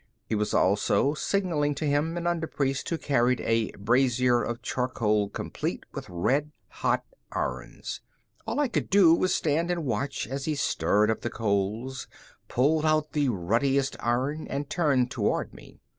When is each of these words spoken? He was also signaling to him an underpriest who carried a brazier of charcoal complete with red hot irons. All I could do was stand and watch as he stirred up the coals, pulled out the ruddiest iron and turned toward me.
He 0.25 0.33
was 0.33 0.51
also 0.51 1.13
signaling 1.13 1.75
to 1.75 1.85
him 1.85 2.17
an 2.17 2.23
underpriest 2.23 2.89
who 2.89 2.97
carried 2.97 3.39
a 3.41 3.69
brazier 3.73 4.41
of 4.41 4.63
charcoal 4.63 5.29
complete 5.29 5.83
with 5.93 6.09
red 6.09 6.51
hot 6.69 7.03
irons. 7.31 8.01
All 8.47 8.59
I 8.59 8.67
could 8.67 8.89
do 8.89 9.13
was 9.13 9.35
stand 9.35 9.69
and 9.69 9.85
watch 9.85 10.27
as 10.27 10.45
he 10.45 10.55
stirred 10.55 11.11
up 11.11 11.21
the 11.21 11.29
coals, 11.29 12.07
pulled 12.47 12.83
out 12.83 13.11
the 13.11 13.29
ruddiest 13.29 13.95
iron 13.99 14.47
and 14.47 14.71
turned 14.71 15.11
toward 15.11 15.53
me. 15.53 15.81